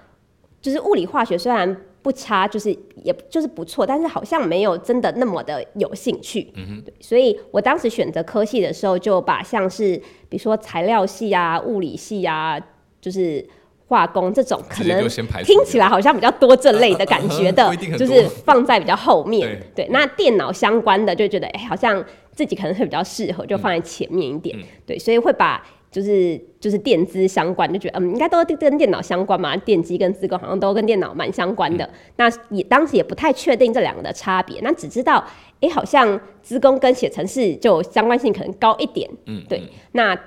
[0.61, 2.71] 就是物理、化学虽然不差，就是
[3.03, 9.97] 也就是不错，但是好像没有真的那么的有兴趣，嗯哼，所以我当时选择科系的时候，就把像是
[10.29, 12.59] 比如说材料系啊、物理系啊，
[13.01, 13.47] 就是。
[13.91, 15.09] 化工这种可能
[15.43, 19.49] 听起来好像比较多这类的感觉的 就是放在比较后面。
[19.75, 24.55] 对对，那电脑相关的就觉得，哎、好像自己可能会比较适合，就放在前面一点。
[24.59, 31.85] 嗯对，所以会把就是就是电资相关，就觉得嗯，应该都跟电脑相关嘛，电机跟资工好像都跟电脑蛮相关的。
[31.85, 35.25] 嗯那也当时也不太确定这两个的差别，那只知道，
[35.61, 39.09] 哎、好像资工跟写程式就相关性可能高一点。
[39.27, 40.19] 嗯，对，那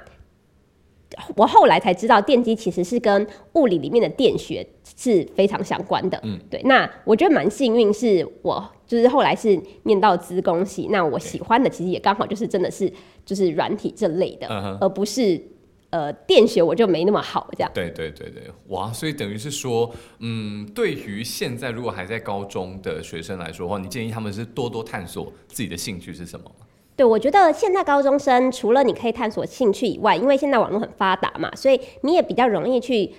[1.35, 4.65] 我后来才知道，电机其实是跟物理里面的电学
[4.97, 6.19] 是非常相关的。
[6.23, 6.61] 嗯，对。
[6.63, 12.91] 那我觉得蛮幸运，是我就是后来是念到资工系，那我喜欢的其实也刚好就是真的是
[13.25, 15.41] 就是软体这类的，嗯而不是
[15.89, 17.71] 呃电学我就没那么好这样。
[17.73, 18.91] 对对对对，哇！
[18.93, 26.65] 所以等于是说，嗯，对于现在如果还在高中的学生来说的话，你建议他们是多多探索自己的兴趣是什么吗？
[27.01, 33.11] 对，我觉得现在高中生除了你可以探索兴趣以外，因为现在网络很发达嘛，所以你也比较容易去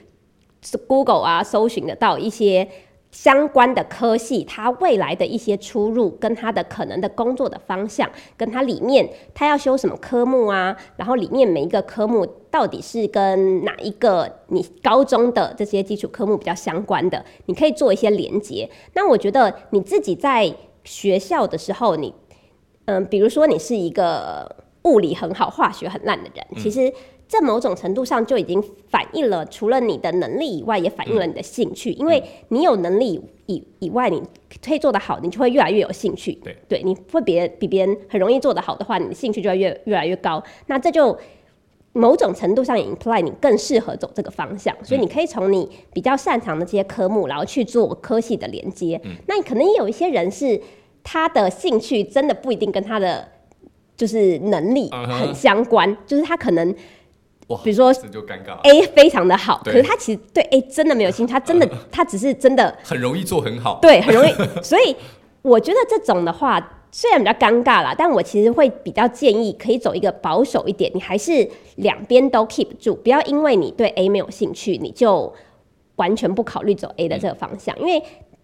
[0.87, 2.69] Google 啊搜寻得到一些
[3.11, 18.71] 相关的科系，它未来的一些出入，跟它的可能的工作的方向，跟它里面它要修什么科目啊，然后里面每一个科目到底是跟哪一个你高中的这些基础科目比较相关的，你可以做一些连接。
[18.95, 22.13] 那我觉得你自己在学校的时候，你
[22.87, 26.93] 嗯，比如说你是一个物理很好、化学很烂的人，其实
[27.29, 31.93] 在某种程度上就已经反映了，除了你的能力以外，也反映了你的兴趣。
[31.93, 34.23] 因为你有能力以以外，你
[34.63, 36.39] 可以做得好，你就会越来越有兴趣。
[36.69, 40.43] 对，你会别比别人很容易做得好的话，你的兴趣就会越越来越高。
[40.67, 41.17] 那这就
[41.95, 49.01] 某种程度上也 imply 你更适合走这个方向，所以你可以从你比较擅长的这些科目，然后去做科系的连接。
[49.27, 50.61] 那你可能也有一些人是
[51.05, 53.29] 他的兴趣真的不一定跟他的
[53.97, 56.73] 就是能力很相关就是他可能，
[57.63, 63.79] 比如说这就尴尬，A 非常的好，可是他其实对 A 真的没有兴趣，他真的他只是真的很容易做很好。
[63.83, 64.33] 对，很容易。
[64.63, 64.97] 所以
[65.43, 75.33] 我觉得这种的话，虽然比较尴尬啦，但我其实会比较建议可以走一个保守一点，你还是两边都 keep 住，不要因为你对 A 没有兴趣，你就
[75.97, 77.79] 完全不考虑走 A 的这个方向。
[77.79, 78.03] 因为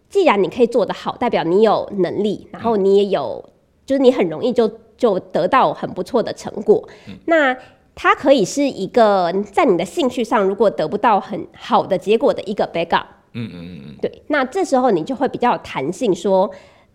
[0.08, 3.44] 既然你可以做得好，代表你有能力，然后你也有，
[3.84, 6.88] 就是你很容易就就得到很不错的成果。
[7.26, 7.54] 那
[7.94, 13.04] 它可以是一个在你的兴趣上，如果得不到很好的结果的一个 backup。
[13.34, 16.50] 嗯嗯嗯嗯，对，那这时候你就会比较有弹性，说，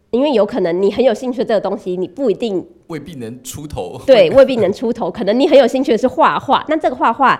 [0.09, 4.01] 因为有可能你很有兴趣的这个东西，你不一定未必能出头。
[4.07, 7.39] 对未必能出头，可能你很有兴趣的是画画，那这个画画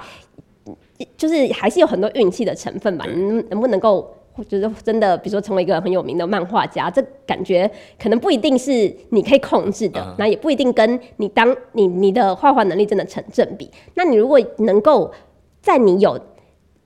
[1.18, 4.16] 就是还是有很多运气的成分吧，能能不能够？
[4.48, 7.69] 就是真的，比如说成为一个很有名的漫画家，这感觉
[8.02, 8.72] 可能不一定是
[9.10, 13.69] 你可以控制的嗯，那、也不一定跟你当你你的画画能力真的成正比。
[13.96, 15.12] 那你如果能够
[15.62, 16.19] 在你有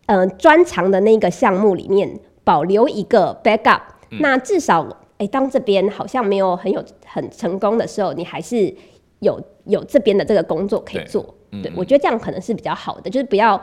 [0.07, 3.81] 呃专长的那个项目里面保留一个 backup，、
[4.19, 8.73] 那嗯至少哎、当这边好像没有很有很成功的时候，你还是
[9.19, 11.35] 有有这边的这个工作可以对做。
[11.51, 13.59] 嗯对我觉得这样可能是比较好的，就是不要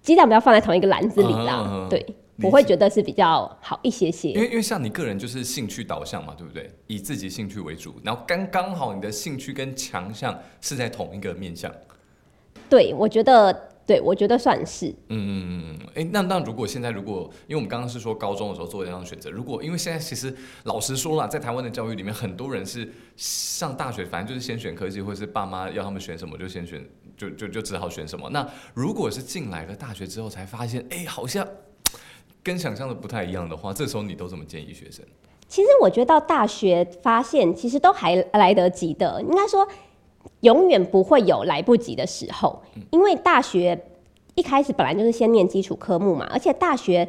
[0.00, 1.66] 鸡蛋不要放在同一个篮子里啦。
[1.68, 4.40] 嗯对，理我会觉得是比较好一些些因。
[4.40, 6.70] 为因为像你个人就是兴趣导向嘛，对不对？
[6.86, 11.72] 以自己兴趣为主，然后刚刚好你的兴趣跟强项是在同一个面向。
[12.68, 14.88] 对，我觉得对我觉得算是。
[15.08, 26.84] 嗯嗯嗯，哎，那那如果现在如果，因为我们刚刚是说高中的时候做这样的选择，如果因为现在其实老实说了，在台湾的教育里面，很多人是上大学，反正就是先选科技，或者是爸妈要他们选什么就先选，
[27.16, 28.28] 就就就只好选什么。
[28.30, 31.46] 那如果是进来了大学之后才发现，哎，好像
[32.46, 35.04] 跟想象的不太一样的话，这时候你都怎么建议学生？
[35.48, 39.20] 其实我觉得到大学发现，其实都还来得及的。
[39.20, 39.66] 应该说，
[40.42, 43.76] 永远不会有来不及的时候，因为大学
[44.36, 47.08] 一开始本来就是先念基础科目嘛，而且大学。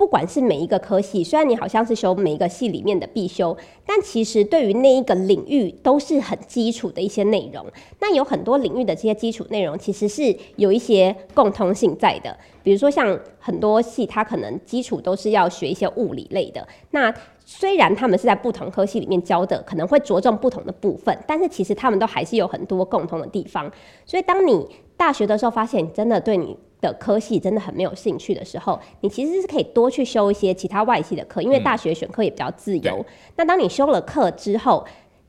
[0.00, 7.62] 不管是每一个科系，虽然你好像是修每一个系里面的必修，但其实对于那一个领域都是很基础的一些内容。
[8.00, 12.34] 那有很多领域的这些基础内容，其实是有一些共通性在的。
[12.62, 16.66] 比如说像很多系，它可能基础都是要学一些物理类的。
[16.92, 23.70] 那虽然他们是在不同科系里面教的，可能会着重不同的部分，但是其实他们都还是有很多共同的地方。
[24.06, 26.56] 所以当你大学的时候发现，真的对你。
[26.80, 33.04] 的科系真的很没有兴趣的时候，你其实是可以多去修一些其他外系的课，因为大学选课也比较自由。
[33.36, 34.84] 那当你修了课之后，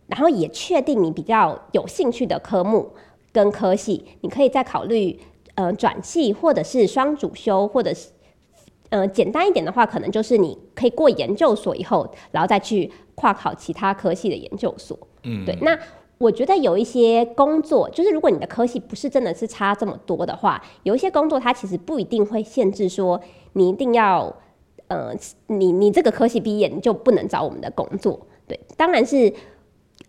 [0.08, 2.92] 然后也确定你比较有兴趣的科目
[3.32, 5.20] 跟科系，你可以再考虑
[5.56, 8.10] 呃转系或者是双主修，或者是
[8.90, 14.98] 呃简单一点的话，可能就是你可以过研究所以后，然后再去跨考其他科系的研究所。
[15.24, 15.78] 嗯，对，那。
[16.22, 23.20] 我觉得有一些工作，就是如果你的科系不是真的是差这么多的话，有一些工作它其实不一定会限制说
[23.54, 24.34] 你一定要，
[24.88, 25.14] 呃，
[25.48, 28.20] 你你这个科系毕业你就不能找我们的工作。
[28.48, 29.34] 对，当然是，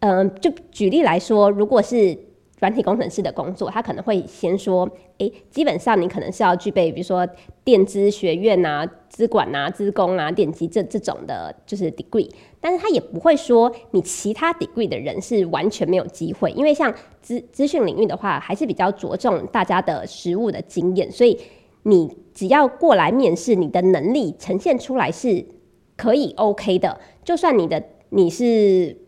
[0.00, 2.18] 嗯，就举例来说，如果是。
[2.62, 7.28] 软体工程师的工作，他可能会先说，诶，基本上你可能是要具备，比如说
[7.64, 12.30] 电资学院啊、资管啊、资工啊、电机这这种的，就是 degree。
[12.60, 21.36] 但是他也不会说你其他 degree 的人是完全没有机会，因为像资资讯领域的话，还是比较着重大家的实务的经验，所以
[21.82, 25.44] 你只要过来面试，你的能力呈现出来是
[25.96, 29.01] 可以 OK 的，就算你的你是。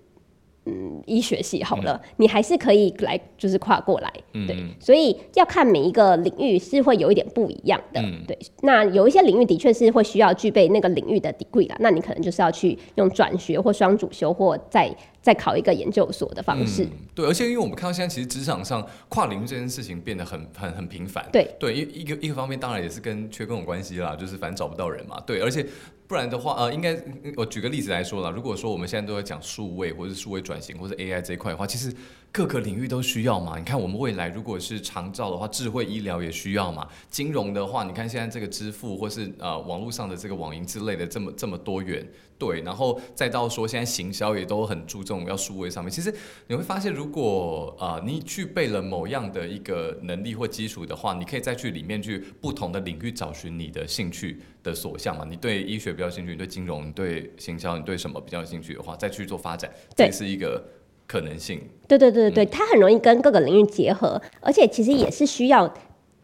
[0.66, 8.38] 嗯，医学系好了，你还是可以来，就是跨过来，对，所以要看每一个领域是会有一点不一样的，对。
[8.62, 14.90] 那有一些领域的确是会需要具备那个领域的 degree 啦，那你可能就是要去用转学或双主修或再
[15.25, 16.87] 再考一个研究所的方式。
[17.15, 25.67] 对，而且因为我们看到现在其实职场上跨领域这件事情变得很很很频繁，对对，一一个一个方面当然也是跟缺工有关系啦，就是反正找不到人嘛，对，而且。
[26.07, 26.95] 不然的话，呃，应该
[27.35, 28.29] 我举个例子来说啦。
[28.29, 31.91] 如果说我们现在都在讲数位或者是数位转型或者 AI 这一块的话，其实
[32.35, 33.57] 各个领域都需要嘛。
[33.57, 36.85] 你看我们未来如果是长照的话，智慧医疗也需要嘛。
[37.09, 42.05] 金融的话，你看现在这个支付或是呃网络上的这个网银之类的这么这么多元。
[42.37, 45.88] 对，然后再到说现在行销也都很注重要数位上面。
[45.88, 46.12] 其实
[46.49, 55.25] 你会发现，如果呃你具备了某样的一个能力或基础的话，你可以再去里面去不同的领域找寻你的兴趣的所向嘛。
[55.25, 60.61] 你对医学比较兴趣，你对金融、你对行销、你对什么比较有兴趣的话，再去做发展，这是一个
[61.07, 61.61] 可能性。
[61.87, 65.73] 对对对对对，它很容易跟各个领域结合，而且其实也是需要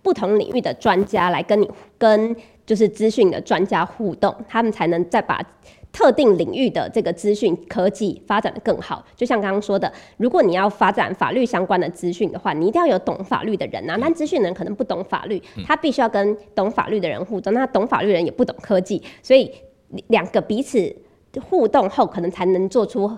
[0.02, 5.40] 不同领域的专家来跟你跟就是资讯的专家互动，他们才能再把。
[5.92, 13.98] 特定领域的这个资讯科技发展的更好，就像刚刚说的，如果你要发展法律相关的资讯的话，你一定要有懂法律的人啊。
[14.00, 17.52] 但资讯人可能不懂法律，他必须要跟懂法律的人互动。
[17.52, 19.50] 那懂法律人也不懂科技，所以
[20.06, 20.94] 两个彼此
[21.40, 23.10] 互动后，可能才能做出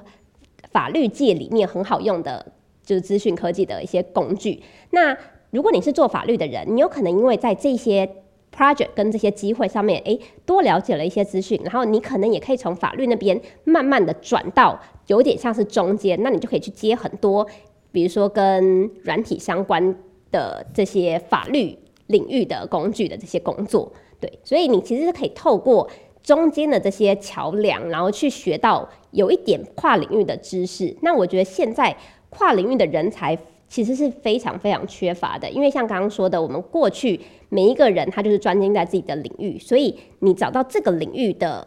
[0.73, 4.63] 法律界里面很好用的，就是资讯科技的一些工具。
[4.91, 5.17] 那
[5.51, 8.09] 如果你是做法律的人，你有可能因为在这些。
[8.55, 17.47] project 跟这些机会上面，诶，多了解了一些资讯，然后你可能也可以从法律那边慢慢的转到有点像是中间，那你就可以去接很多，
[17.93, 19.97] 比如说跟软体相关
[20.31, 21.75] 的这些法律
[22.09, 25.89] 领域的工具的这些工作，对，所以你其实是可以透过
[26.23, 30.97] 中间的这些桥梁，然后去学到有一点跨领域的知识。
[31.03, 31.97] 那我觉得现在
[32.31, 33.39] 跨领域的人才。
[33.69, 41.67] 其实是非常非常缺乏的，因为像刚刚说的，我们过去每一个人他就是专精在自己的领域，所以你找到这个领域的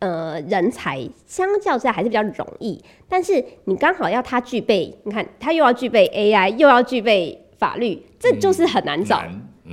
[0.00, 2.78] 呃人才，相较之下还是比较容易。
[3.08, 9.22] 但是你刚好要他具备，你看他又要具备 AI，又要具备法律，这就是很难找。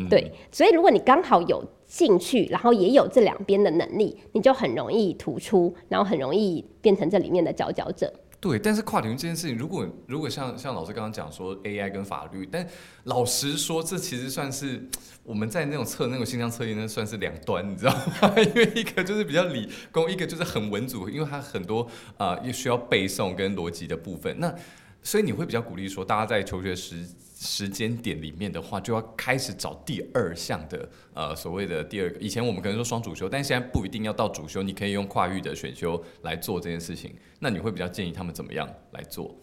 [0.09, 1.61] 对，所以如果你刚好有
[1.91, 8.09] 兴趣，然后也有这两边的能力，你就很容易突出，然后很容易变成这里面的佼佼者。
[8.39, 12.65] 对，但是跨领域这件事情，如果如果像像老师刚刚讲说 AI 跟法律，但
[13.03, 14.81] 老实说，这其实算是
[15.25, 18.33] 我们在那种测那种心脏测验，那算是两端，你知道吗？
[18.39, 21.85] 因为一个就是比较理工，一个就是很文组，因为它很多
[22.17, 24.33] 啊也需要背诵跟逻辑的部分。
[24.39, 24.55] 那
[25.03, 27.05] 所以你会比较鼓励说，大家在求学时
[27.43, 32.19] 时间点里面的话，就要开始找第二项的呃所谓的第二个。
[32.19, 37.15] 以前我们可能说双主修，但现在不一定要到主修，你可以用跨域的选修来做这件事情。
[37.39, 39.35] 那你会比较建议他们怎么样来做？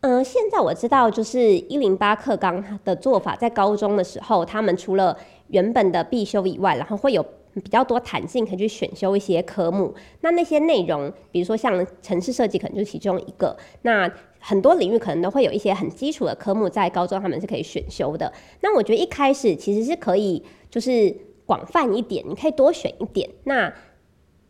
[0.00, 5.14] 嗯，现在我知道就是一零八课纲的做法，在高中的时候，他们除了
[5.48, 7.22] 原本的必修以外，然后会有
[7.54, 9.94] 比较多弹性，可以去选修一些科目。
[10.20, 13.56] 那那些内容，比如说像城市设计，可能就是其中一个。
[13.82, 18.32] 那很多领域可能都会有一些很基础的科目，在高中他们是可以选修的。
[18.60, 21.14] 那我觉得一开始其实是可以，就是
[21.46, 23.72] 广泛一点，你可以多选一点，那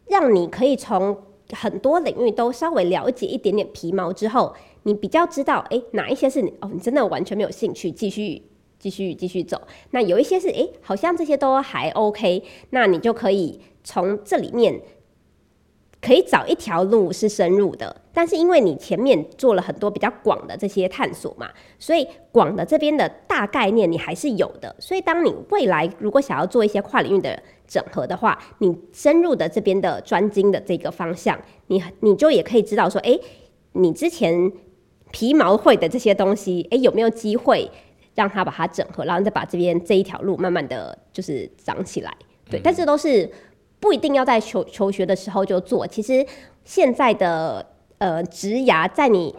[0.07, 1.16] 让你可以从
[1.50, 4.55] 很多领域都稍微了解一点点皮毛之后。
[4.84, 8.42] 你比较知道，哎，哪一些是你哦，你真的完全没有兴趣继续
[8.82, 9.62] 继续继续走。
[9.92, 14.80] 那有一些是，哎，好像这些都还 OK，那你就可以从这里面
[16.00, 18.02] 可以找一条路是深入的。
[18.12, 24.74] 但是因为你前面做了很多比较广的这些探索嘛，所以广的这边的大概念你还是有的。
[24.80, 33.16] 所以当你未来如果想要做一些跨领域的整合的话，你深入的这边的专精的这个方向，你你就也可以知道说，哎，
[33.74, 34.50] 你之前。
[35.14, 37.70] 皮毛会的这些东西，哎，有没有机会
[38.14, 42.12] 让他把它整合，然后再把这边这一条路慢慢的就是长起来？
[42.50, 43.30] 对，但是都是
[43.80, 45.86] 不一定要在求求学的时候就做。
[45.86, 46.24] 其实
[46.64, 47.64] 现在的
[47.98, 49.34] 呃职涯，在你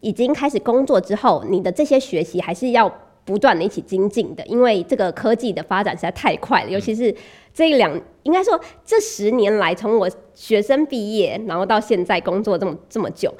[0.00, 2.92] 已经开始工作之后，你的这些学习还是要
[3.24, 7.14] 不断的一起精进的，因为这个科技的发展实在太快了，尤其是
[7.52, 13.32] 这一两，应该说这十年来，从我学生毕业，然后到现在工作这么这么久。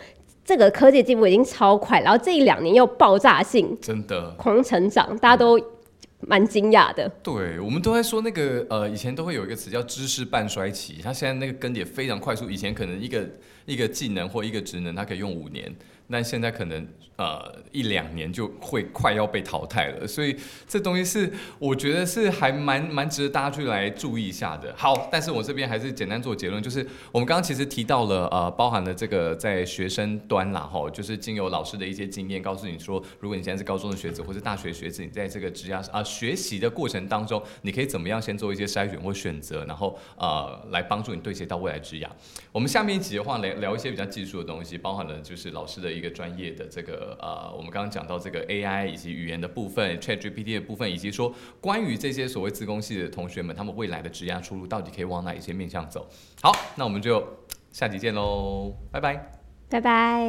[0.49, 5.61] 这个科技进步已经超快，然后这一两年又爆炸性，真的狂成长，大家都
[6.21, 7.07] 蛮惊讶的。
[7.23, 12.49] 对，我们都在说那个呃，以前都会有一个词叫知识半衰期，它现在那个更迭非常快速。
[12.49, 13.29] 以前可能一个
[13.67, 15.71] 一个技能或一个职能，它可以用五年。
[16.11, 16.89] 但现在可能
[17.19, 20.35] 呃一两年就会快要被淘汰了，所以
[20.67, 24.73] 这东西是我觉得是还蛮蛮值得大家去来注意一下的。
[24.77, 26.79] 好，但是我这边还是简单做结论，就是
[27.13, 42.07] 我们刚刚其实提到了呃包含了这个在学生端啦哈，就是经由老师的一些经验告诉你说，如果你现在是高中的学子或是大学学子，你在这个职涯啊学习的过程当中，你可以怎么样先做一些筛选或选择，然后呃来帮助你对接到未来职涯。
[42.53, 45.89] 我们下面一集的话聊聊一些比较技术的东西，包含了就是老师的。
[45.89, 56.07] 一个专业的这个呃，我们刚刚讲到这个 AI 以及语言的部分，ChatGPT 的部分，以及说关于这些所谓自工系的同学们，他们未来的职业出路到底可以往哪一些面向走？
[56.43, 57.27] 好，那我们就
[57.73, 59.31] 下集见喽，拜拜，
[59.69, 60.29] 拜拜。